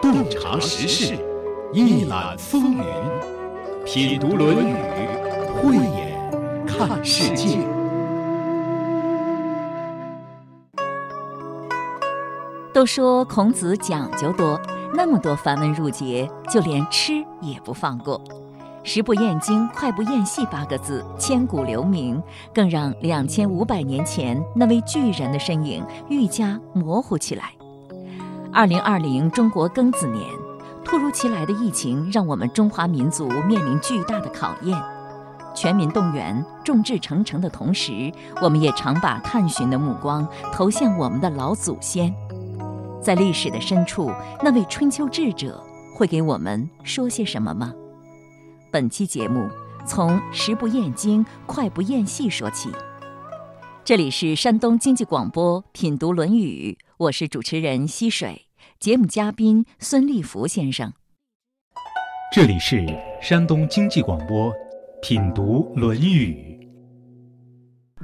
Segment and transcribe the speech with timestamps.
[0.00, 1.16] 洞察时事，
[1.72, 2.84] 一览风云，
[3.84, 4.74] 品读《论语》，
[5.62, 7.58] 慧眼看世界。
[12.72, 14.60] 都说孔子讲究多，
[14.94, 18.20] 那么多繁文缛节，就连吃也不放过。
[18.82, 22.22] “食不厌精，快不厌细”八个字千古留名，
[22.54, 27.52] 更让两千五百年前那位巨人的身影愈加模糊起来。
[28.52, 30.26] 二零二零中国庚子年，
[30.84, 34.76] 突如其来的疫情让我们中华民族面临巨大的考验。
[35.54, 42.12] 全民动员、众志成城的同时，我们也常把探寻的目光投向我们的老祖先。
[43.00, 44.10] 在历史的深处，
[44.42, 45.62] 那位春秋智者
[45.94, 47.72] 会给我们说些什么吗？
[48.72, 49.48] 本期节目
[49.86, 52.68] 从“食不厌精，脍不厌细”说起。
[53.84, 56.76] 这里是山东经济广播《品读论语》。
[57.00, 58.46] 我是主持人溪水，
[58.78, 60.92] 节目嘉宾孙立福先生。
[62.30, 62.84] 这里是
[63.22, 64.52] 山东经济广播
[65.00, 66.60] 《品读论语》。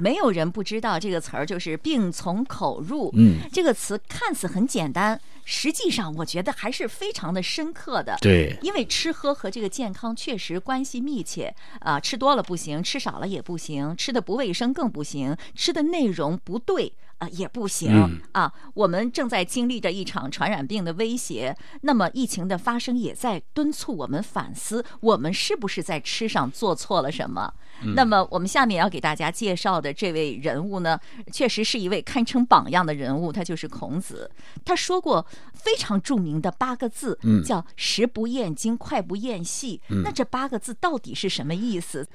[0.01, 3.11] 没有人不知道这个词儿，就是“病从口入”。
[3.13, 8.17] 嗯，这个词看似很简单，实际上我觉得还是非常的深刻的。
[8.19, 16.93] 对，因为吃喝和这个健康确实关系密切啊，吃多了不行，吃少了也不行，吃的不卫生更不行，吃的内容不对。
[17.19, 18.53] 啊，也不行啊！
[18.75, 27.51] 我们正在经历着一场传染病的威胁，那么疫情的发生也在敦促我们反思，我们是不是在吃上做错了什么？
[27.95, 30.99] 那么我们下面要给大家介绍的这位人物呢，
[31.31, 34.29] 确实是一位堪称榜样的人物，他就是孔子。
[34.63, 39.81] 他说过非常著名的八个字，叫“食不厌精，脍不厌细”。
[40.03, 42.07] 那这八个字到底是什么意思？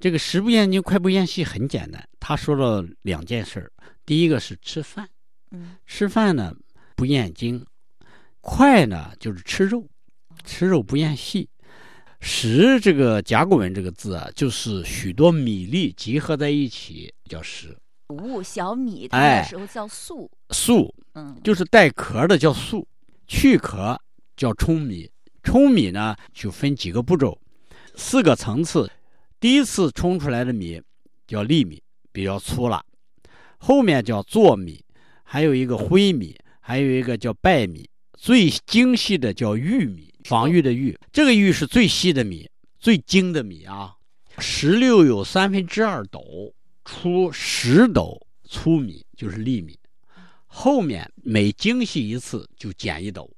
[0.00, 3.72] 这个“食不厌精，脍不厌细”很简单，他说了两件事儿。
[4.12, 5.08] 第一个是吃饭，
[5.52, 6.54] 嗯，吃饭呢
[6.94, 7.64] 不厌精，
[8.42, 9.88] 快呢就是吃肉，
[10.44, 11.48] 吃肉不厌细。
[12.20, 17.74] 食这个甲骨文这个字啊，就是许多米粒集合在一起叫食。
[18.08, 22.86] 谷物小米，它那时候叫粟，粟，嗯，就是带壳的叫粟，
[23.26, 23.98] 去壳
[24.36, 25.10] 叫舂米。
[25.42, 27.40] 舂米呢就分几个步骤，
[27.94, 28.92] 四个层次。
[29.40, 30.82] 第一次冲出来的米
[31.26, 32.84] 叫粒米，比较粗了。
[33.64, 34.84] 后面叫糯米，
[35.22, 40.98] 还有一个灰米，还有一个叫败米，最精细的叫玉米，防御的玉。
[41.12, 42.50] 这个玉是最细的米，
[42.80, 43.94] 最精的米啊。
[44.38, 46.52] 石榴有三分之二斗
[46.84, 49.78] 出十斗粗米，就是粒米。
[50.48, 53.30] 后面每精细一次就减一斗。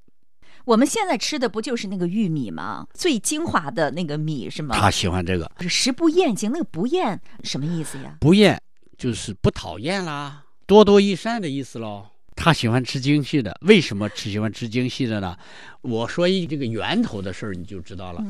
[0.65, 2.87] 我们现在吃的不就是那个玉米吗？
[2.95, 4.75] 最精华的那个米是吗？
[4.75, 5.53] 他喜欢这个。
[5.69, 8.17] 食不厌精，那个不厌什么意思呀？
[8.21, 8.59] 不厌。
[9.05, 12.07] 就是不讨厌啦，多多益善的意思喽。
[12.35, 15.37] 他喜欢吃精细的，为什么吃喜欢吃精细的呢？
[15.83, 18.25] 我说一这个源头的事儿，你就知道了。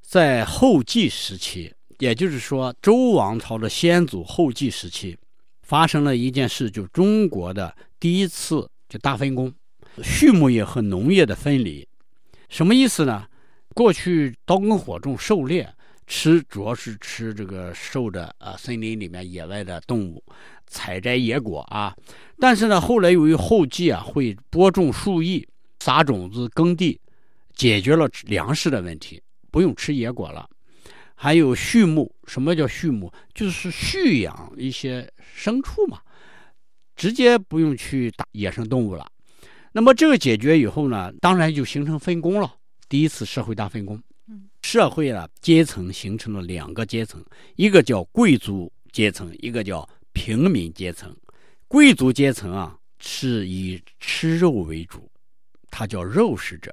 [0.00, 5.14] 在后继时期，也就是说周王朝的先祖后继时期，
[5.60, 9.52] 发生了一件事，就中国的第一次就大分工，
[10.02, 11.86] 畜牧业和农业的分离。
[12.48, 13.26] 什么意思呢？
[13.74, 15.70] 过去刀耕火种，狩猎。
[16.06, 20.22] 吃主要是吃这个受的啊，森林里面野外的动物，
[20.66, 21.94] 采摘野果啊。
[22.38, 25.46] 但是呢，后来由于后继啊会播种树艺、
[25.80, 27.00] 撒种子、耕地，
[27.54, 30.48] 解决了粮食的问题，不用吃野果了。
[31.14, 33.12] 还有畜牧，什么叫畜牧？
[33.34, 35.98] 就是蓄养一些牲畜嘛，
[36.94, 39.06] 直接不用去打野生动物了。
[39.72, 42.54] 那么这个解决以后呢，当然就形成分工了，
[42.88, 44.00] 第一次社会大分工。
[44.66, 51.14] 社会啊，阶层形成了两个阶层，一个叫贵族阶层，一个叫平民阶层。
[51.68, 55.08] 贵族阶层啊，是以吃肉为主，
[55.70, 56.72] 他叫肉食者；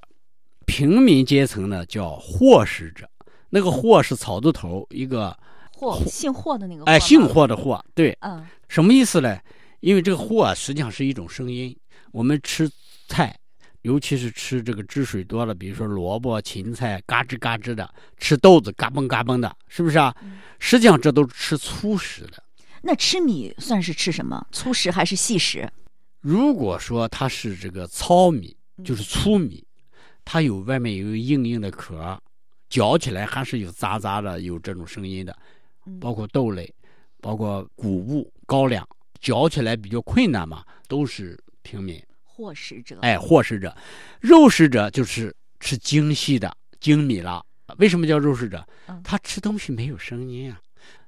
[0.65, 3.07] 平民阶层呢，叫货食者。
[3.51, 5.37] 那个货是草字头，一个
[5.71, 6.83] 货，姓霍的那个。
[6.85, 9.39] 哎，姓霍的霍，对，嗯，什么意思呢？
[9.81, 11.77] 因为这个霍实际上是一种声音，
[12.11, 12.67] 我们吃
[13.07, 13.39] 菜。
[13.83, 17.85] 尤其是吃这个汁水多了，比如说萝卜、芹菜，嘎吱嘎吱的；
[18.17, 20.13] 吃豆子，嘎嘣嘎嘣的，是不是啊？
[20.57, 22.41] 实际上这都是吃粗食的。
[22.81, 24.45] 那吃米算是吃什么？
[24.51, 25.69] 粗食还是细食？
[26.21, 29.65] 如果说它是这个糙米，就是粗米，
[30.25, 32.17] 它有外面有硬硬的壳，
[32.69, 35.37] 嚼起来还是有杂杂的，有这种声音的。
[35.99, 36.73] 包括豆类，
[37.19, 38.87] 包括谷物、高粱，
[39.19, 42.01] 嚼起来比较困难嘛，都是平民。
[42.35, 43.75] 获食者，哎，获食者，
[44.19, 47.45] 肉食者就是吃精细的精米了。
[47.77, 48.65] 为什么叫肉食者？
[49.03, 50.59] 他吃东西没有声音啊。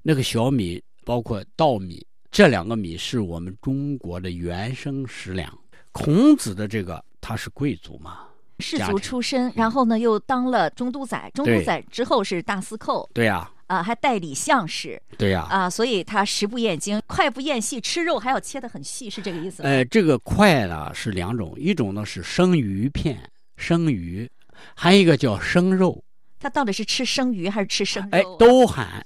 [0.03, 5.51] 那个小米，包括稻米，这两个米是我们中国的原生食粮。
[5.91, 8.19] 孔子的这个他是贵族嘛，
[8.59, 13.51] 士族出身，然后呢又当了中都宰，中都宰之后是大司寇对呀、啊，
[13.81, 19.69] 还代理相使对呀、啊，所以他食不厌精，快不厌细，吃肉还要切得很细，是这个意思吗？
[19.69, 24.29] 呃，这个快呢是两种，一种呢是生鱼片，生鱼，
[24.75, 26.03] 还有一个叫生肉，
[26.39, 29.05] 他到底是吃生鱼还是吃生哎肉啊？，都含。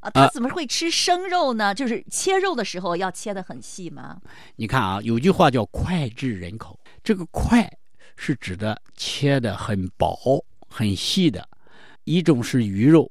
[0.00, 1.72] 啊，他怎么会吃生肉呢？
[1.72, 4.18] 就是切肉的时候要切得很细吗？
[4.56, 7.70] 你看啊，有句话叫“脍炙人口”，这个“脍”
[8.16, 11.48] 是指的切得很薄、很细的，
[12.02, 13.08] 一种是鱼肉，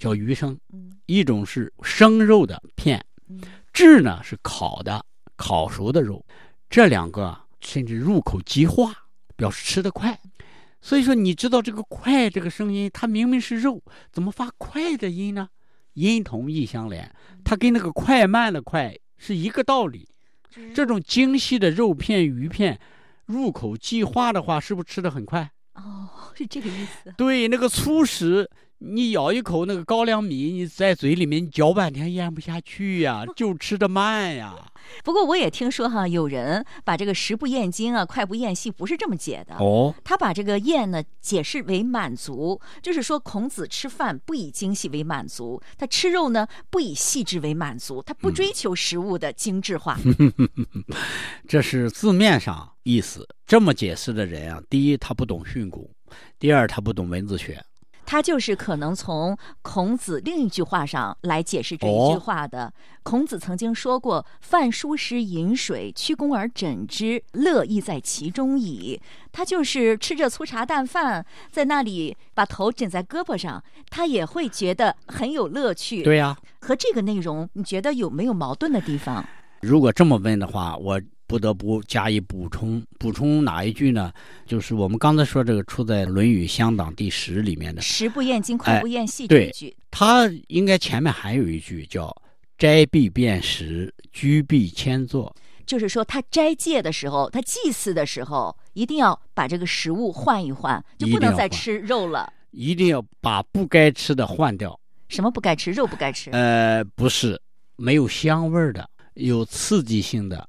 [0.00, 3.40] 叫鱼生；嗯一种是生肉的片嗯，
[3.72, 5.04] 炙呢是烤的、
[5.36, 6.24] 烤熟的肉，
[6.68, 8.92] 这两个啊甚至入口即化，
[9.36, 10.18] 表示吃得快。
[10.80, 15.50] 所以说，你知道这个“快”这个声音，它明明是肉，怎么发“快”的音呢？
[15.92, 17.14] 音同义相连，
[17.44, 20.08] 它跟那个快慢的“快”是一个道理。
[20.74, 22.80] 这种精细的肉片、鱼片，
[23.26, 25.50] 入口即化的话，是不是吃的很快？
[25.74, 27.12] 哦，是这个意思。
[27.16, 28.48] 对，那个粗食，
[28.82, 34.54] 你咬一口那个高粱米，你在嘴里面嚼半天咽不下去呀， 就吃的慢呀。
[35.04, 39.54] 不过我也听说哈，有人把这个食不厌精啊，快不厌细不是这么解的。
[39.56, 49.98] 哦，他把这个厌呢解释为满足，就是说孔子吃饭不以精细为满足，他吃肉呢不以细致为满足，他不追求食物的精致化。
[51.46, 53.28] 这是字面上意思。
[53.46, 55.86] 这么解释的人啊，第一他不懂训诂，
[56.38, 57.62] 第二他不懂文字学。
[58.04, 62.72] 他就是可能从孔子另一句话上来解释这一句话的。
[63.02, 69.00] 孔子曾经说过：“饭疏食饮水，曲肱而枕之，乐亦在其中矣。”
[69.32, 76.02] 他就是吃着粗茶淡饭，在那里把头枕在胳膊上，他也会觉得很有乐趣。
[76.02, 79.24] 对呀、和这个内容，你觉得有没有矛盾的地方？
[79.60, 81.00] 如果这么问的话，我
[81.30, 82.84] 不得不加以补充。
[82.98, 84.12] 补充哪一句呢？
[84.46, 89.76] 就是我们刚才说这个出在《论语乡党》第十里面的，食不厌精，快不厌细这一句。
[89.92, 92.12] 它应该前面还有一句叫
[92.58, 95.32] “斋必辨食，居必迁坐
[95.64, 104.76] 就是说，他斋戒的时候，他祭祀的时候，一定要把这个食物换一换，就不能再吃肉了。”，一定要把不该吃的换掉。
[105.06, 105.70] 什么不该吃？
[105.70, 106.28] 肉不该吃。
[106.32, 107.40] 呃，不是
[107.76, 110.48] 没有香味儿的，有刺激性的，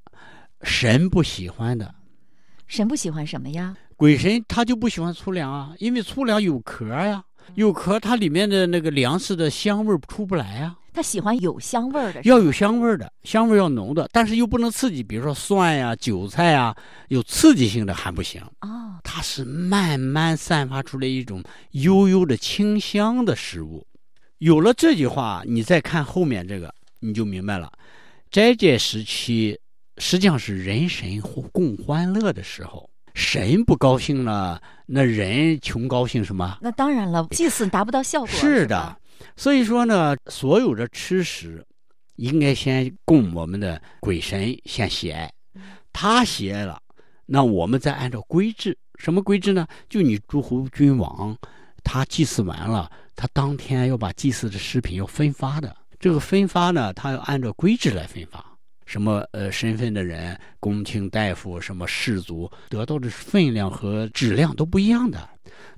[0.63, 1.93] 神不喜欢的。
[2.67, 3.75] 神不喜欢什么呀？
[3.95, 7.23] 鬼神他就不喜欢粗粮啊，因为粗粮有壳呀，
[7.55, 10.75] 有壳它里面的那个粮食的香味儿出不来呀。
[10.93, 12.21] 他喜欢有香味儿的。
[12.23, 16.75] 要有香味儿的，香味儿要浓的，但是又不能刺激，比如说蒜呀、韭菜呀，
[17.07, 18.41] 有刺激性的还不行。
[18.61, 23.85] 哦，它是慢慢散发出来一种悠悠的清香的食物。
[24.39, 27.71] 有了这句话，你再看后面这个，你就明白了。
[28.29, 29.57] 斋戒时期
[29.97, 31.19] 实际上是人神
[31.51, 36.57] 共欢乐的时候，神不高兴了，那人穷高兴什么？
[36.61, 38.27] 那当然了，祭祀达不到效果。
[38.27, 38.97] 是的吧，
[39.35, 41.65] 所以说呢，所有的吃食
[42.15, 45.31] 应该先供我们的鬼神先喜爱，
[45.91, 46.81] 他喜爱了，
[47.25, 49.67] 那我们再按照规制，什么规制呢？
[49.89, 51.37] 就你诸侯君王，
[51.83, 58.50] 他祭祀完了，他当天要把祭祀的食品要分发的，这个分发呢，他要按照规制来分发。
[58.91, 65.29] 什么呃身份的人，宫廷大夫，什么士族，得到的分量和质量都不一样的。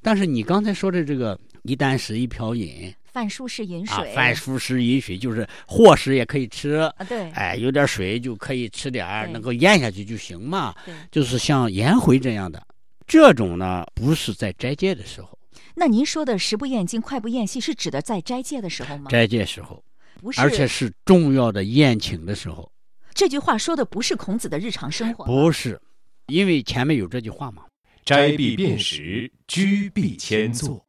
[0.02, 10.74] 但是你刚才说的这个一箪食一瓢饮饭疏食饮啊水。，饭疏食饮水就是和食也可以吃，啊，对，哎，有点水就可以吃点儿，能够咽下去就行嘛。
[10.84, 10.96] 对。
[11.12, 12.66] 就是像颜回这样的，
[13.06, 15.38] 这种呢不是在斋戒的时候，
[15.76, 19.12] 那您说的食不厌精，快不厌细，是指的在斋戒的时候吗？
[19.12, 19.84] 斋戒时候，
[20.20, 22.68] 不是，而且是重要的宴请的时候，
[23.14, 25.26] 这句话说的不是孔子的日常生活。
[25.26, 25.80] 不是，
[26.28, 27.64] 因为前面有这句话嘛，
[28.04, 30.86] 斋必辨食，居必迁坐。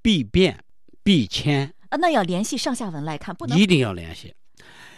[0.00, 0.62] 必变
[1.02, 4.34] 必迁，啊，那要联系上下文来看，不能一定要联系。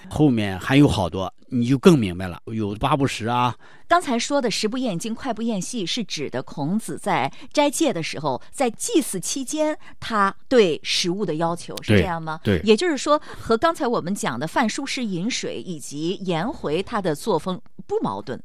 [0.09, 2.41] 后面还有好多，你就更明白了。
[2.47, 3.55] 有八不食啊，
[3.89, 12.41] 刚才说的“食不厌精，快不厌细”是指的孔子在斋戒的时候，在祭祀期间，他对食物的要求是这样吗？
[12.43, 18.43] 对也就是说，和刚才我们讲的饭疏食饮水以及颜回他的作风不矛盾。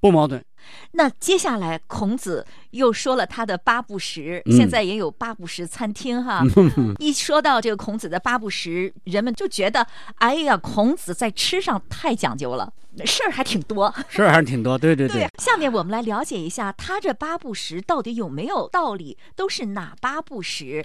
[0.00, 0.44] 不矛盾。
[0.92, 6.42] 那接下来，孔子又说了他的八不食，嗯现在也有八不食餐厅哈。
[6.98, 12.72] 一说到这个孔子的八不食，人们就觉得，哎呀，孔子在吃上太讲究了，
[13.04, 13.94] 事儿还挺多。
[14.08, 20.84] 事儿还是挺多，对对对啊，下面我们来了解一下他这八不食到底有没有道理，都是哪八不食？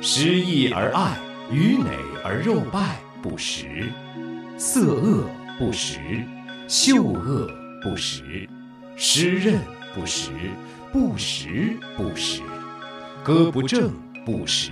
[0.00, 1.18] 失义而爱，
[1.50, 1.90] 鱼馁
[2.24, 3.66] 而肉败不食；
[4.56, 5.28] 色恶
[5.58, 5.98] 不食，
[6.68, 8.46] 嗅恶不食，
[8.94, 9.58] 湿润
[9.94, 10.30] 不食，
[10.92, 12.42] 不食不食。
[13.24, 13.90] 歌不正
[14.26, 14.70] 不食，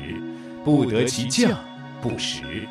[0.62, 1.58] 不得其将
[2.02, 2.68] 不食。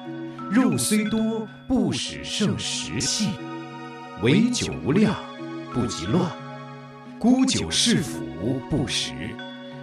[0.51, 3.32] 肉虽多，不使胜食气。
[4.22, 5.15] 唯酒无量，
[5.74, 6.32] 不及乱。
[7.17, 9.12] 沽酒是腐不食，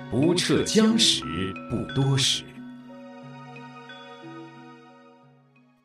[0.08, 1.24] 不彻僵食
[1.68, 2.44] 不多食。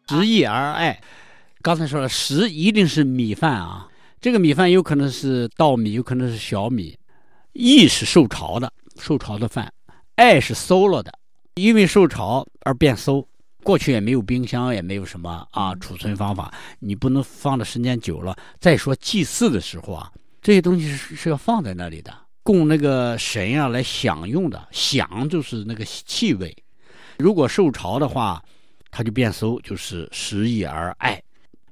[0.10, 1.02] 食易而爱，
[1.68, 3.86] 刚才说了，食一定是米饭啊。
[4.22, 6.98] 这个米饭有可能是稻米，有可能是小米。
[7.52, 9.70] 易是受潮的，受潮的饭。
[10.16, 11.12] 爱是馊了的，
[11.56, 13.28] 因为受潮而变馊。
[13.66, 18.34] 过去也没有冰箱，也没有什么啊储存方法，你不能放的时间久了。
[18.62, 20.10] 再说祭祀的时候啊，
[20.42, 24.70] 这些东西是是要放在那里的，供那个神啊来享用的。
[24.72, 26.56] 享就是那个气味。
[27.18, 28.42] 如果受潮的话，
[28.90, 31.22] 它就变馊，就是食易而爱。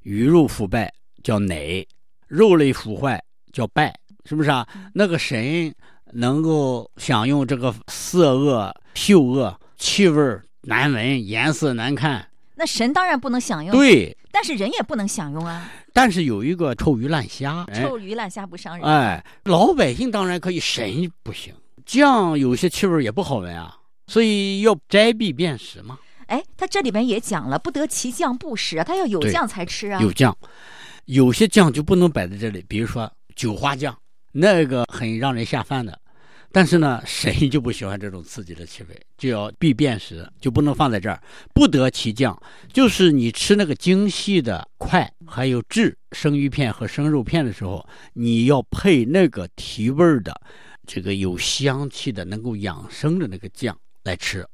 [0.06, 0.94] 鱼肉腐败
[1.24, 1.86] 叫馁，
[2.28, 3.20] 肉类腐坏
[3.52, 3.92] 叫败，
[4.24, 4.68] 是不是啊？
[4.94, 5.74] 那个神
[6.14, 13.76] 能够享用这个色恶、嗅恶、气味难闻，颜色难看，那神当然不能享用。
[13.76, 15.72] 对，但是人也不能享用啊。
[15.92, 18.88] 但是有一个臭鱼烂虾，臭鱼烂虾不伤人。
[18.88, 21.52] 哎，老百姓当然可以，神不行。
[21.84, 25.98] 酱有些气味也不好闻啊，所以要摘避辨识嘛。
[26.28, 30.02] 哎，他这里面也讲了，不得其酱不食啊，他要有酱才吃啊。
[30.02, 30.36] 有酱，
[31.06, 33.96] 有些酱就不能摆在这里，比如说韭花酱，
[34.32, 36.00] 那个很让人下饭的。
[36.52, 41.22] 但是呢，神就不喜欢这种刺激的气味，就要避辨识，就不能放在这儿。
[41.54, 42.42] 不得其酱，
[42.72, 50.34] 就是你吃那个精细的块，还有质生鱼片和生肉片的时候，你要配那个提味儿的，
[50.88, 54.48] 这个有香气的、能够养生的那个酱来吃。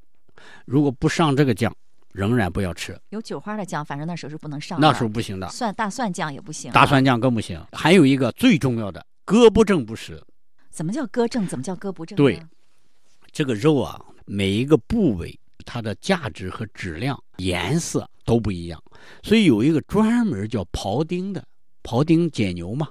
[0.66, 1.76] 如果不上这个酱，
[2.14, 3.00] 仍然不要吃。
[3.10, 4.80] 有酒花的酱，反正那时候是不能上。
[4.80, 5.48] 那时候不行的。
[5.50, 6.72] 蒜大蒜酱也不行。
[6.72, 7.64] 大蒜酱更不行。
[7.72, 10.22] 还有一个最重要的，割不正不食。
[10.70, 11.48] 怎么叫割正？
[11.48, 12.16] 怎么叫割不正？
[12.16, 12.42] 对，
[13.32, 18.82] 这个肉啊，每一个部位它的价值和质量、颜色都不一样，
[19.24, 21.44] 所以有一个专门叫庖丁的，
[21.84, 22.88] 庖丁解牛嘛。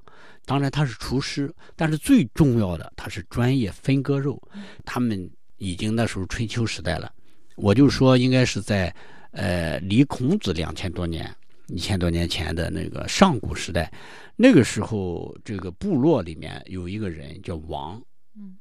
[0.46, 4.40] 当然他是厨师，但是最重要的他是专业分割肉。
[4.84, 7.12] 他们已经那时候春秋时代了，
[7.60, 8.94] 我就说应该是在
[9.32, 11.30] 呃离孔子两千多年、
[11.68, 13.92] 一千多年前的那个上古时代。
[14.34, 18.02] 那个时候，这个部落里面有一个人叫王，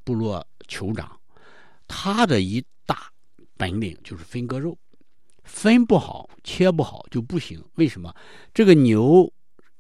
[0.03, 1.18] 部落酋长，
[1.88, 3.10] 他的一大
[3.56, 4.77] 本领就是分割肉，
[5.44, 7.63] 分不好、切不好就不行。
[7.75, 8.13] 为什么？
[8.53, 9.32] 这个牛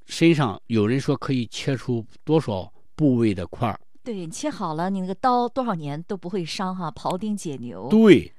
[0.05, 3.77] 身上有人说可以切出多少部位的块儿？
[4.01, 6.89] 对，切好了，你那个刀多少年都不会伤哈。
[6.89, 7.89] 庖丁解牛。
[7.89, 8.31] 对，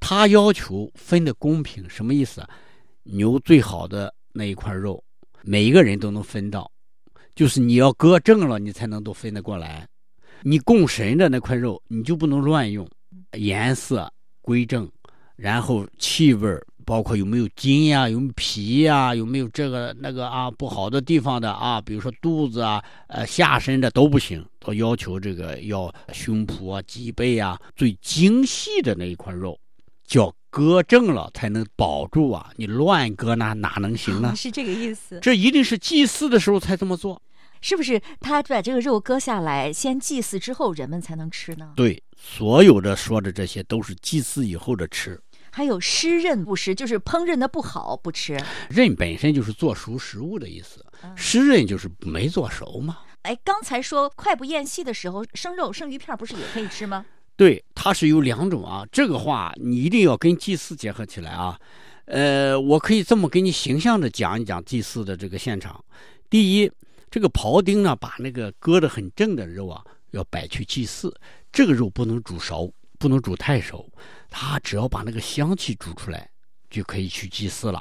[0.00, 2.46] 他要求分的公平，什么意思？
[3.02, 5.02] 牛最好的那一块肉，
[5.42, 6.70] 每一个人都能分到。
[7.34, 9.86] 就是你要割正了，你才能都分得过来。
[10.42, 12.88] 你供神的那块肉，你就不能乱用，
[13.32, 14.90] 颜色归正，
[15.36, 16.48] 然后气味
[16.84, 29.58] 包括有没有筋呀，有没有皮呀，有没有这个那个啊不好的地方的啊，比如说肚子啊，呃下身的都不行，都要求这个要胸脯啊、脊背啊最精细的那一块肉，
[30.06, 32.50] 叫割正了才能保住啊。
[32.56, 34.34] 你乱割那哪能行呢？
[34.36, 35.18] 是这个意思。
[35.20, 37.20] 这一定是祭祀的时候才这么做。
[37.60, 41.72] 是不是他把这个肉割下来，先祭祀之后，人们才能吃呢？
[41.74, 45.18] 对，所有的说的这些都是祭祀以后的吃。
[45.54, 48.36] 还有湿润不食，就是烹饪的不好不吃。
[48.68, 50.84] 润本身就是做熟食物的意思，
[51.14, 52.98] 湿润就是没做熟嘛。
[53.22, 57.06] 哎，刚才说快不厌细的时候，生肉、生鱼片不是也可以吃吗？
[57.36, 58.84] 对，它是有两种啊。
[58.90, 61.56] 这个话你一定要跟祭祀结合起来啊。
[62.06, 65.84] 呃，我可以这么给你形象的讲一讲祭祀的这个现场。
[66.28, 66.70] 第一。
[67.10, 69.80] 这个庖丁呢，把那个割得很正的肉啊，
[70.10, 71.14] 要摆去祭祀。
[71.52, 73.88] 这个肉不能煮熟，不能煮太熟，
[74.36, 76.28] 他只要把那个香气煮出来，
[76.68, 77.80] 就可以去祭祀了。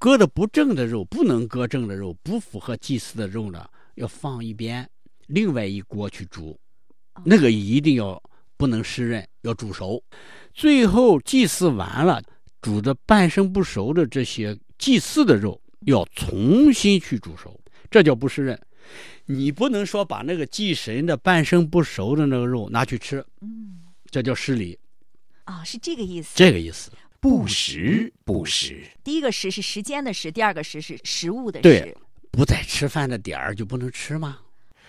[0.00, 4.90] 割的不正的肉，不能割正的肉，不符合祭祀的肉呢，要放一边，
[5.28, 6.58] 另外一锅去煮。
[7.24, 8.20] 那个一定要
[8.56, 10.02] 不能湿润，要煮熟。
[10.52, 12.20] 最后祭祀完了，
[12.60, 17.58] 煮的半生不熟的这些祭祀的肉，要重新去煮熟。
[17.88, 18.60] 这叫不湿润，
[19.26, 24.76] 你不能说把那个祭神的半生不熟的那个肉拿去吃，嗯，这叫失礼，
[25.44, 28.84] 啊，是这个意思，这个意思，不食不食。
[29.02, 31.62] 第一个食是时间的食，第二个食是食物的食。
[31.62, 31.96] 对，
[32.30, 34.38] 不在吃饭的点儿就不能吃吗？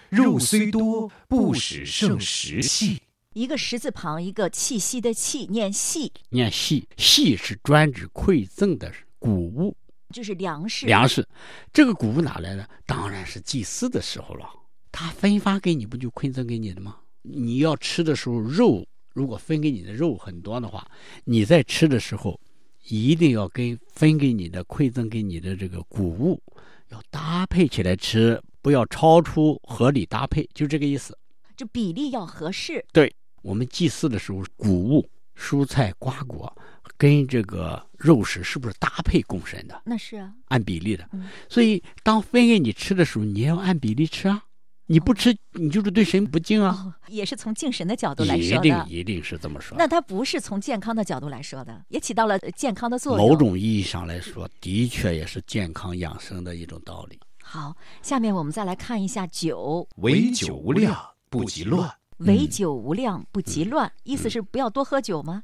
[0.09, 3.01] 肉虽多，不使胜食细。
[3.33, 9.75] 一个食字旁，一个气息的气，念细，念细，细是专指馈赠的谷物。
[10.13, 10.85] 就是粮食。
[10.85, 11.27] 粮食，
[11.74, 12.69] 这个谷物哪来的？
[12.85, 14.47] 当然是祭祀的时候了。
[14.91, 16.97] 他分发给你，不就馈赠给你的吗？
[17.24, 18.85] 你要吃的时候，肉
[19.15, 20.86] 如果分给你的肉很多的话，
[21.24, 22.38] 你在吃的时候，
[22.84, 26.43] 一定要跟分给你的馈赠给你的这个谷物
[26.89, 31.17] 要搭配起来吃，不要超出合理搭配，就这个意思。
[31.55, 32.84] 就比例要合适。
[32.91, 36.53] 对我们祭祀的时候，谷物、蔬菜、瓜果
[36.98, 39.81] 跟这个肉食是不是搭配供神的？
[39.86, 41.29] 那是啊，按比例的嗯。
[41.48, 44.43] 所以当分给你吃的时候，你也要按比例吃啊。
[44.88, 46.70] 你不吃，你就是对神不敬啊。
[46.70, 48.86] 哦，也是从敬神的角度来一定说的。
[48.88, 49.75] 一定是这么说。
[49.77, 53.27] 那它不是从健康的角度来说的，也起到了呃健康的作用。
[53.27, 57.20] 某种意义上来说，的确也是健康养生的一种道理。
[57.42, 60.96] 好，下面我们再来看一下酒，唯酒无量，
[61.30, 61.92] 不及乱。
[62.20, 65.44] 唯酒无量，不及嗯乱，意思是不要多喝酒吗？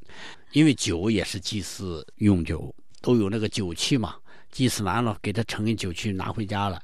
[0.53, 4.15] 因为酒也是祭祀用酒，都有那个酒器嘛。
[4.51, 6.81] 祭祀完了，给他盛一酒器拿回家了，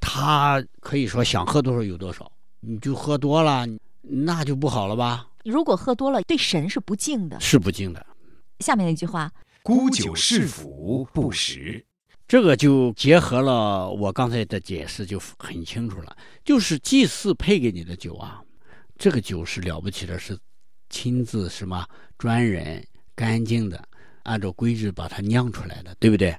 [0.00, 2.30] 他可以说想喝多少有多少，
[2.60, 3.66] 你就喝多了，
[4.00, 5.28] 那就不好了吧？
[5.44, 7.38] 如果喝多了，对神是不敬的。
[7.40, 8.04] 是不敬的。
[8.60, 9.30] 下面那句话，
[9.62, 11.84] 沽酒是福不食。
[12.26, 16.16] 这个就结合了我刚才的解释，就很清楚了。
[16.44, 18.40] 就是祭祀配给你的酒啊，
[18.96, 20.38] 这个酒是了不起的，是
[20.88, 21.84] 亲自什么
[22.18, 23.82] 专人、干净的，
[24.24, 26.36] 按照规制把它酿出来的，对不对？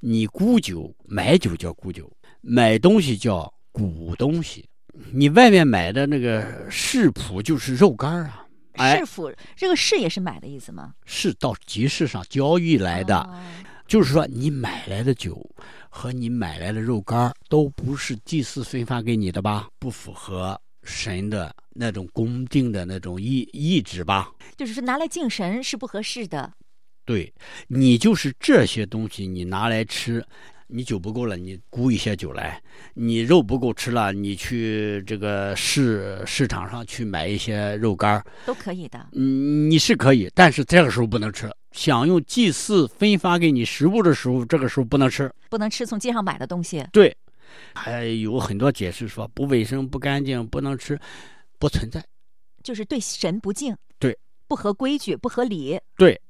[0.00, 2.10] 你沽酒买酒叫沽酒，
[2.40, 4.68] 买东西叫谷东西。
[5.12, 10.94] 你外面买的那个市谱就是肉干儿啊，哎市，府这个市也是买的意思吗？
[11.04, 13.18] 是到集市上交易来的。
[13.18, 13.38] 哦
[13.88, 15.48] 就是说，你买来的酒
[15.88, 19.66] 和你买来的肉干儿都不是祭祀分发给你的吧？
[19.78, 24.30] 不符合神的那种恭敬的那种意意志吧？
[24.58, 26.52] 就是说拿来敬神是不合适的。
[27.08, 27.32] 对，
[27.68, 30.22] 你就是这些东西，你拿来吃，
[30.66, 32.60] 你酒不够了，你沽一些酒来；
[32.92, 39.08] 你肉不够吃了，你去这个市市场上去买一些肉干儿，都可以的。
[39.12, 41.50] 嗯，你是可以，但是这个时候不能吃。
[41.72, 45.32] 享用祭祀分发给你食物的时候，这个时候不能吃。
[45.48, 46.86] 不能吃从街上买的东西。
[46.92, 47.16] 对，
[47.74, 51.00] 还有很多解释说不卫生、不干净、不能吃，
[51.58, 52.04] 不存在。
[52.62, 54.14] 就是对神不敬，对，
[54.46, 55.80] 不合规矩，不合理。
[55.96, 56.20] 对，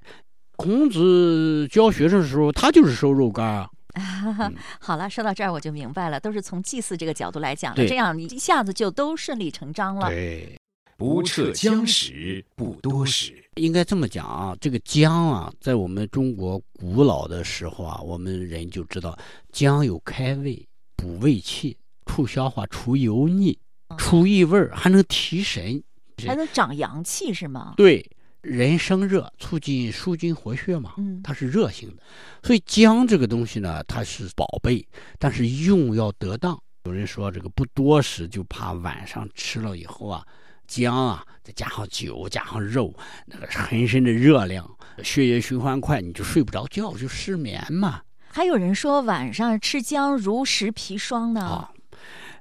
[0.59, 3.71] 孔子教学生的时候，他就是收肉干啊。
[4.81, 10.09] 好了，说到这儿我就明白了，都是从祭祀这个角度来讲的，这样你一下子就都顺理成章了。
[10.09, 10.59] 对，
[10.97, 13.33] 不测姜食，不多食。
[13.55, 19.17] 应该这么讲啊，这个姜啊，在我们中国古老的时候啊，我们人就知道
[19.53, 20.67] 姜有开胃、
[20.97, 23.57] 补胃气、促消化、除油腻、
[23.97, 25.81] 除异味儿，还能提神。
[26.27, 27.75] 还能长阳气是吗？
[27.77, 28.05] 对，
[28.41, 30.95] 人生热，促进舒筋活血嘛。
[30.99, 32.03] 嗯，它是热性的，
[32.43, 34.87] 所以姜这个东西呢，它是宝贝，
[35.19, 36.59] 但是用要得当。
[36.85, 40.25] 有人说这个不多食，就怕晚上吃了以后啊，
[40.67, 42.95] 姜啊，再加上酒，加上肉，
[43.27, 44.67] 那个浑身的热量，
[45.03, 48.01] 血液循环快，你就睡不着觉，就失眠嘛。
[48.31, 51.43] 还有人说晚上吃姜如食砒霜呢。
[51.43, 51.71] 啊，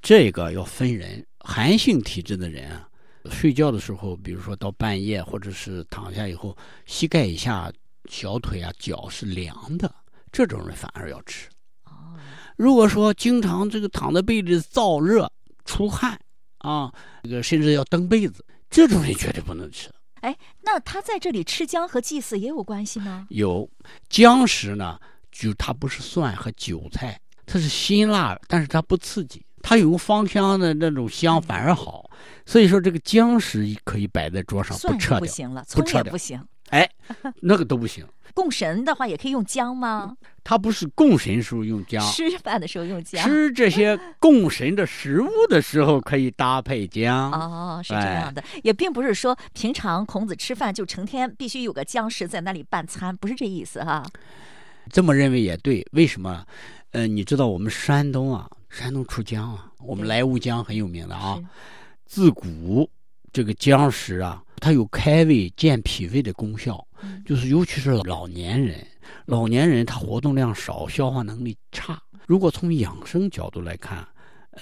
[0.02, 2.87] 这个要分人，寒性体质的人啊，
[3.30, 7.72] 睡觉的时候，比如说到半夜或者是躺下以后，膝盖以下、
[8.10, 9.94] 小腿啊、脚是凉的，
[10.32, 11.48] 这种人反而要吃。
[11.86, 12.18] 哦，
[12.56, 15.32] 如果说经常这个躺在被里燥热、
[15.66, 16.20] 出汗
[16.60, 16.92] 啊，
[17.24, 19.90] 这个甚至要蹬被子，这种人绝对不能吃。
[20.22, 23.28] 哎，那他在这里吃姜和祭祀也有关系吗？
[23.30, 23.70] 有
[24.10, 25.00] 姜食呢，
[25.32, 32.10] 就它不是蒜和韭菜，它是辛辣，但是它不刺激，它有芳香的那种香反而好。
[32.46, 35.20] 所以说这个姜食可以摆在桌上，不撤掉。
[35.20, 36.42] 就不行了，不撤掉也不行。
[36.70, 36.90] 哎，
[37.42, 38.06] 那个都不行。
[38.34, 40.16] 供神的话也可以用姜吗？
[40.42, 43.22] 它不是供神时候用姜，吃饭的时候用姜。
[43.28, 47.30] 吃这些供神的食物的时候可以搭配姜。
[47.34, 54.06] 哦，是这哎样的，也并不是说平常孔子吃饭就成天必须有个姜食在那里伴餐，不是这意思哈。
[54.90, 56.46] 这么认为也对，为什么？
[56.92, 61.42] 呃，你知道我们山东啊，山东出姜啊，我们莱芜姜很有名的啊。
[62.06, 62.88] 自古
[63.34, 68.86] 这个姜食啊，它有开胃健脾胃的功效，嗯就是尤其是老年人，
[69.26, 72.00] 老年人他活动量少，消化能力差。
[72.28, 74.08] 如果从养生角度来看，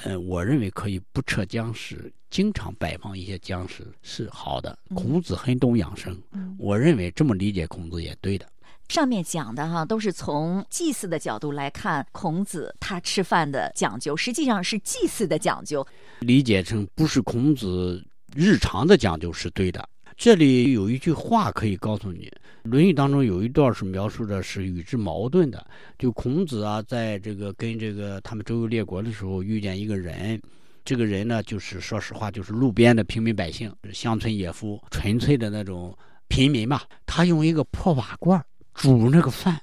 [0.03, 4.79] 呃，我认为可以不撤姜食，经常摆放一些姜食是好的。
[4.89, 8.47] 嗯孔子很懂养生，嗯，我认为这么理解孔子也对的。
[8.89, 15.85] 上面讲的哈都是从祭祀的角度来看孔子他吃饭的讲究，实际上是祭祀的讲究。
[16.19, 19.87] 理解成不是孔子日常的讲究是对的。
[20.15, 22.31] 这里有一句话可以告诉你，
[22.69, 25.65] 《论语》当中有一段是描述的是与之矛盾的。
[25.99, 30.41] 就孔子啊，在这个跟这个他们周游列国的时候，遇见一个人，
[30.85, 35.93] 这个人呢，就是说实话，就是路边的平民百姓，乡村野夫，纯粹的那种
[36.29, 36.83] 平民吧。
[37.05, 38.41] 他用一个破瓦罐
[38.75, 39.59] 煮那个饭，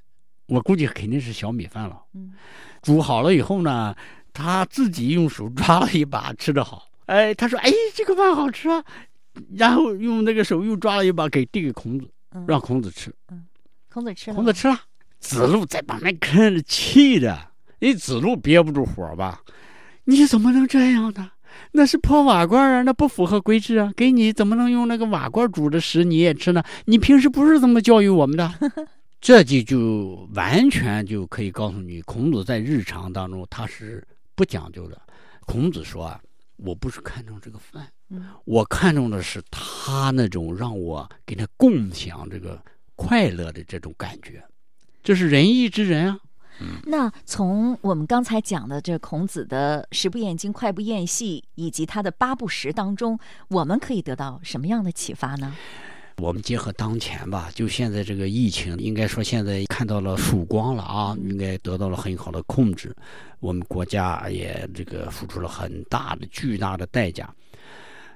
[0.47, 2.03] 我估计肯定是小米饭了。
[2.15, 2.33] 嗯，
[2.83, 3.95] 煮好了以后呢，
[4.33, 6.89] 他自己用手抓了一把，吃的好。
[7.07, 8.83] 哎，他说：“哎，这个饭好吃啊。”
[9.57, 12.09] 然后用那个手又抓了一把，给递给孔子，
[12.47, 13.15] 让孔子吃。
[13.31, 13.45] 嗯，
[13.91, 14.35] 孔子吃了。
[14.35, 14.79] 孔子吃了。
[15.21, 17.39] 子路在旁边看着，气的。
[17.79, 19.41] 你子路憋不住火吧？
[20.05, 21.31] 你怎么能这样呢？
[21.73, 23.93] 那是破瓦罐啊，那不符合规制啊！
[23.95, 26.63] 给你怎么能用那个瓦罐煮的食你也吃呢？
[26.87, 28.51] 你平时不是这么教育我们的？
[29.23, 34.05] 这就就完全就可以告诉你，孔子在日常当中他是
[34.35, 35.01] 不讲究的。
[35.47, 36.21] 孔子说啊，
[36.57, 37.89] 我不是看重这个饭。
[38.45, 42.61] 我看重的是他那种让我给他共享这个
[42.97, 44.45] 快乐的这种感觉，
[45.05, 46.19] 这是仁义之人啊。
[46.85, 55.55] 那从我们刚才讲的这孔子的“食不厌精，快不厌细”以及他的“八不食”当中，我们可以得到什么样的启发呢？
[56.19, 62.95] 我们结合当前吧，就现在这个疫情，应该说现在看到了曙光了啊，应该得到了很好的控制。
[63.41, 67.35] 我们国家也这个付出了很大的、巨大的代价。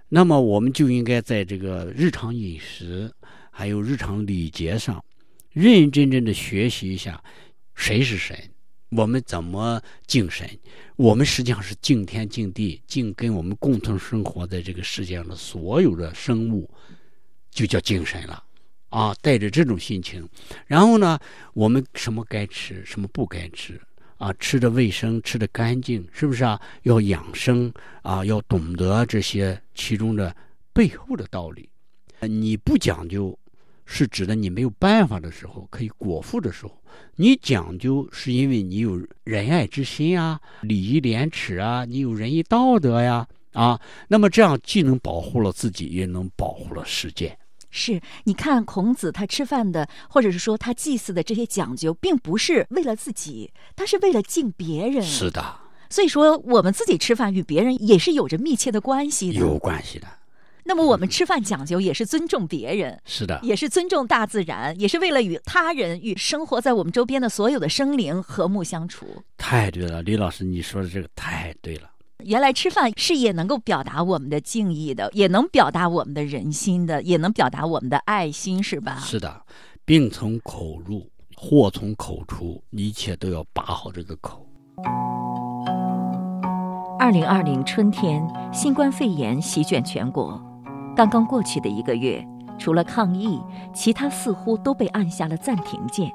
[0.09, 3.11] 那么，我们就应该在这个日常饮食，
[3.51, 5.05] 还有日常礼节上，
[5.53, 7.21] 认认真真的学习一下，
[7.75, 8.39] 谁是神，
[8.91, 10.49] 我们怎么敬神？
[10.95, 16.71] 我们实际上是敬天敬地，敬跟我们共同生活在这个世界上的所有的生物，
[17.57, 18.45] 就叫精神了。
[18.91, 20.27] 啊，带着这种心情，
[20.67, 21.19] 然后呢，
[21.55, 23.81] 我们什么该吃，什么不该吃。
[24.19, 26.59] 啊，吃的卫生，吃的干净，是不是啊？
[26.85, 27.71] 要养生
[28.03, 30.35] 啊，要懂得这些其中的
[30.73, 31.69] 背后的道理。
[32.21, 33.39] 你不讲究，
[33.85, 36.81] 是指的你没有办法的时候，可以果腹的时候。
[37.17, 47.37] 你讲究，是因为你有仁爱之心啊，礼义廉耻啊，你有仁义道德呀，啊，那么这样既能保护了自己，也能保护了世界。
[47.71, 55.03] 是，你看孔子他吃饭的，或者是说他祭祀的这些讲究，并不是为了自己，他是为了敬别人。
[55.03, 55.43] 是的，
[55.91, 59.39] 所以说我们自己吃饭与别人也是有着密切的关系的。
[59.39, 60.07] 有关系的。
[60.69, 63.01] 那么我们吃饭讲究也是尊重别人。
[63.05, 63.39] 是的。
[63.43, 69.23] 也是尊重大自然，也是为了与他人与生活在我们周边的所有的生灵和睦相处。
[69.39, 71.91] 太对了，李老师，你说的这个太对了。
[72.27, 78.97] 原来吃饭是也能够表达我们的敬意的，也能表达我们的人心的，也能表达我们的爱心，是吧？
[78.97, 79.43] 是的，
[79.85, 84.45] 病从口入，祸从口出，一切都要把好这个口。
[86.99, 90.43] 二零二零春天，新冠肺炎席卷全国。
[90.97, 92.27] 刚刚过去的一个月，
[92.59, 93.41] 除了抗疫，
[93.73, 96.11] 其他似乎都被按下了暂停键。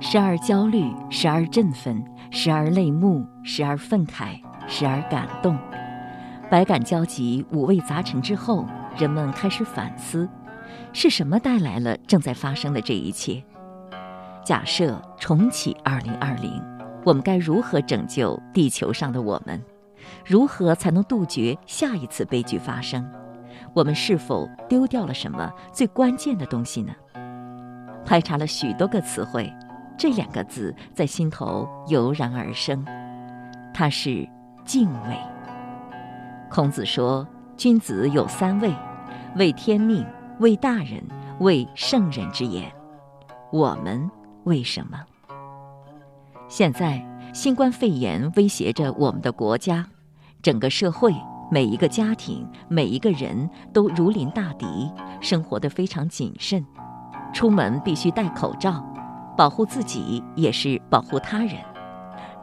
[0.00, 4.40] 时而焦虑，时而振奋，时而泪目，时而愤慨。
[4.66, 5.58] 时而感动，
[6.50, 10.28] 百感交集、五味杂陈之后，人们开始反思：
[10.92, 13.42] 是什么带来了正在发生的这一切？
[14.42, 16.62] 假设重启二零二零，
[17.04, 19.62] 我们该如何拯救地球上的我们？
[20.24, 23.08] 如何才能杜绝下一次悲剧发生？
[23.74, 26.94] 我们是否丢掉了什么最关键的东西呢？
[28.04, 29.52] 排查了许多个词汇，
[29.96, 32.84] 这两个字在心头油然而生，
[33.72, 34.26] 它是。
[34.64, 35.18] 敬畏。
[36.50, 38.72] 孔子说：“君子有三畏，
[39.36, 40.04] 畏天命，
[40.40, 41.02] 畏大人，
[41.40, 42.70] 畏圣人之言。”
[43.52, 44.10] 我们
[44.44, 44.98] 为什么？
[46.48, 49.86] 现在新冠肺炎威胁着我们的国家，
[50.42, 51.14] 整个社会，
[51.50, 56.64] 每一个家庭，每一个人都如临大敌，生活的非常谨慎，
[57.32, 58.84] 出门必须戴口罩，
[59.36, 61.73] 保护自己也是保护他人。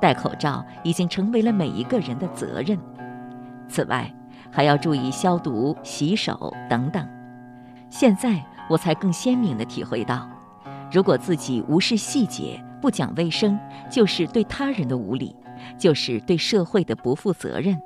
[0.02, 2.78] 戴口罩已经成为了每一个人的责任。
[3.70, 4.12] 此外，
[4.52, 7.08] 还要注意消毒、洗手等等。
[7.90, 10.28] 现在我才更鲜明地体会到，
[10.92, 13.58] 如果自己无视细节、不讲卫生，
[13.90, 15.36] 就是对他人的无礼，
[15.78, 17.82] 就是对社会的不负责任。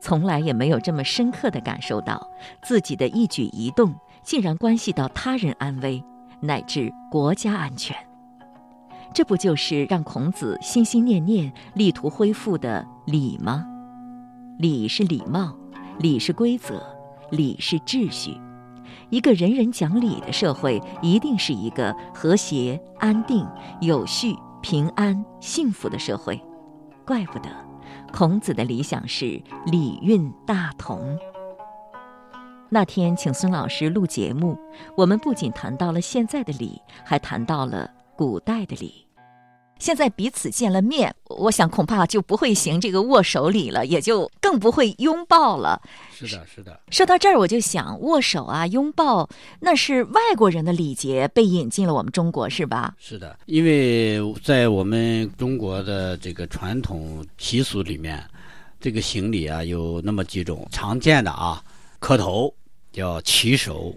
[0.00, 2.30] 从来也没有这么深刻地感受到，
[2.62, 6.02] 自己的一举一动竟然关系到他人安危，
[6.40, 7.94] 乃至国家安全。
[9.12, 13.66] 这不就是让孔子心心念念、力图恢复的礼吗？
[14.58, 15.54] 礼是礼貌，
[15.98, 16.80] 礼是规则，
[17.30, 18.38] 礼是秩序。
[19.08, 23.46] 一个人人讲理的社会，一定是一个和谐、安定、
[23.80, 26.40] 有序、平安、幸福的社会。
[27.04, 27.50] 怪不得，
[28.12, 31.18] 孔子的理想是礼运大同。
[32.68, 34.56] 那天请孙老师录节目，
[34.96, 37.90] 我们不仅谈到了现在的礼，还谈到了
[38.20, 39.06] 古代的礼。
[39.78, 45.80] 现在彼此见了面，我想恐怕就不会行这个握手礼了，也就更不会拥抱了。
[46.12, 46.78] 是的，是的。
[46.90, 49.26] 说到这儿，我就想，握手啊，拥抱，
[49.58, 52.94] 那是外国人的礼节，被引进了我们中国，是吧？
[52.98, 58.22] 是的，因为在我们中国的这个传统习俗里面，
[58.78, 61.64] 这个行礼啊，有那么几种常见的啊，
[61.98, 62.54] 磕头
[62.92, 63.96] 叫起手，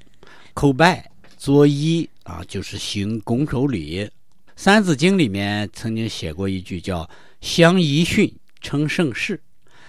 [0.55, 1.11] 叩拜、
[1.43, 3.99] 作揖啊，就是行拱手礼。
[4.55, 7.09] 《三字经》里面曾经写过一句叫
[7.41, 9.37] “相揖逊，称盛世”，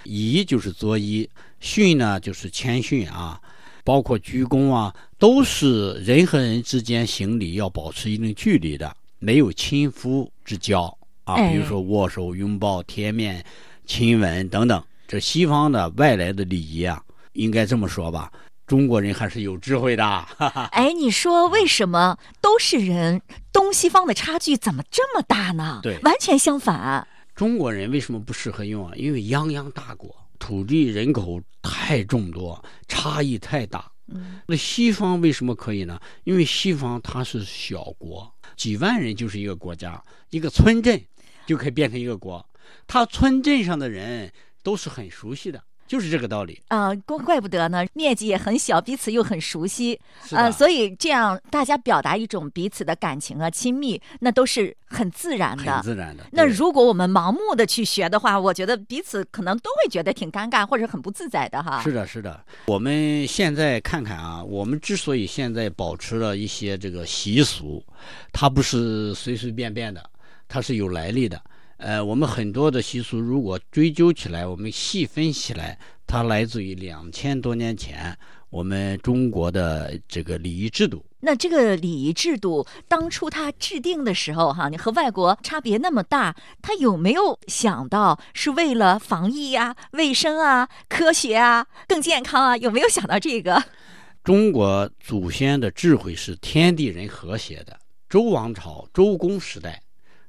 [0.02, 1.28] 揖就是作揖，
[1.60, 3.40] 逊呢就是谦逊啊，
[3.84, 10.86] 包括鞠躬啊，都是人和人之间行礼要保持一定距离的，没有亲夫之交
[11.22, 11.36] 啊。
[11.48, 13.44] 比如说握手、拥抱、贴面、
[13.86, 17.00] 亲吻等等，这西方的外来的礼仪啊，
[17.34, 18.32] 应该这么说吧。
[18.66, 20.04] 中国人还是有智慧的。
[20.72, 23.20] 哎，你说为什么都是人，
[23.52, 25.80] 东西方的差距怎么这么大呢？
[25.82, 27.06] 对，完全相反。
[27.34, 28.92] 中国人为什么不适合用啊？
[28.96, 33.90] 因为泱泱大国，土地人口太众多，差异太大。
[34.06, 35.98] 嗯，那西方为什么可以呢？
[36.24, 41.02] 因为西方它是小国，几万人就是一个国家，一个村镇
[41.46, 42.46] 就可以变成一个国。
[42.86, 45.62] 他村镇上的人都是很熟悉的。
[45.86, 49.98] 就是这个道理啊，怪怪不得呢，面积也很小，彼此又很熟悉，
[50.32, 55.74] 啊，所以这样大家表达一种彼此的感情啊、亲密，那都是很自然的。
[55.74, 56.24] 很自然的。
[56.32, 61.82] 那如果我们盲目的去学的话，我觉得彼此可能都会觉得挺尴尬或者很不自在的哈。
[61.82, 62.42] 是的，是的。
[62.66, 67.84] 我们现在看看啊，我们之所以现在保持了一些这个习俗，
[68.32, 70.02] 它不是随随便便的，
[70.48, 71.40] 它是有来历的。
[71.76, 78.16] 呃，我们很多的习俗，如果追究起来，我们细分起来，它来自于两千多年前
[78.48, 81.04] 我们中国的这个礼仪制度。
[81.20, 92.56] 那这个礼仪制度当初它制定的时候，哈，你和外国差别那么大，他有没有想到是为了防疫呀、卫生啊、科学啊、更健康啊？
[92.56, 93.62] 有没有想到这个？
[94.22, 97.78] 中国祖先的智慧是天地人和谐的。
[98.08, 99.82] 周王朝、周公时代。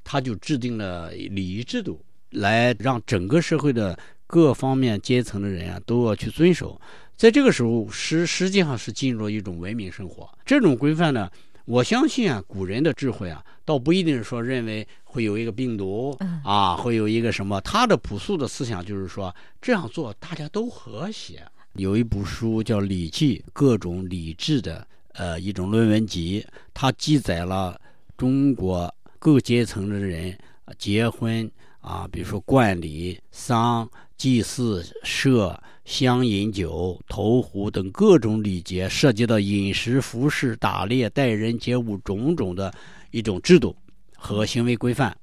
[0.06, 6.80] 他就制定了礼仪制度，来让整个社会的各方面阶层的人啊都要去遵守。
[7.18, 10.30] 在这个时候，实实际上是进入了一种文明生活。
[10.46, 11.30] 这种规范呢，
[11.66, 17.60] 我相信啊，古人的智慧啊，倒不一定是说认为会有一个病毒啊，会有一个什么。
[17.62, 21.44] 他的朴素的思想就是说，这样做大家都和谐。
[21.74, 27.80] 有一部书叫《礼记》，各种礼制的呃一种论文集，它记载了
[28.16, 28.94] 中国。
[29.26, 30.38] 各阶层的人
[30.78, 42.72] 结婚啊，比如说冠礼、丧、祭祀、设香饮酒、投壶等各种礼节，涉及到饮食、服饰、打猎、待人接物种种的
[43.10, 43.76] 一种制度
[44.16, 45.18] 和行为规范。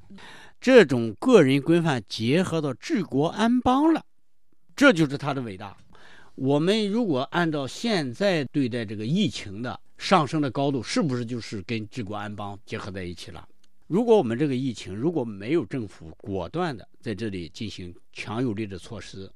[0.61, 4.05] 这种个人规范结合到治国安邦了，
[4.75, 5.77] 这就是他的伟大。
[6.35, 13.47] 我们如果按照现在对待这个疫情的上升的高度，是不是就是跟治国安邦结合在一起了？
[13.92, 19.31] 如果我们这个疫情如果没有政府果断的在这里进行强有力的措施，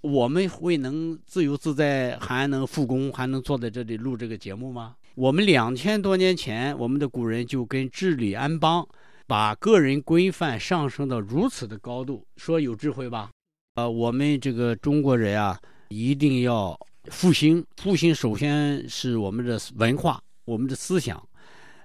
[0.00, 4.96] 我们会能自由自在，还能复工，还能坐在这里录这个节目吗？
[5.14, 8.88] 我们两千多年前，我们的古人就跟治理安邦，
[9.26, 13.30] 把个人规范上升到如此的高度，说有智慧吧？
[13.74, 16.74] 呃，我们这个中国人啊，一定要
[17.10, 21.22] 复兴，复兴首先是我们的文化，我们的思想。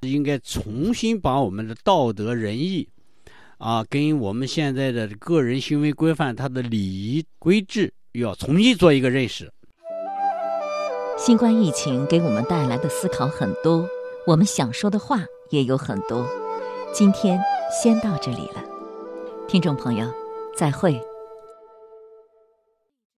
[0.07, 2.87] 应该重新把我们的道德仁义，
[3.57, 9.51] 啊，跟我们现在的个人行为规范，它的礼仪规制，要重新做一个认识。
[11.17, 13.87] 新冠疫情给我们带来的思考很多，
[14.27, 15.19] 我们想说的话
[15.51, 16.27] 也有很多。
[16.93, 17.39] 今天
[17.81, 18.63] 先到这里了，
[19.47, 20.11] 听众朋友，
[20.55, 21.12] 再会。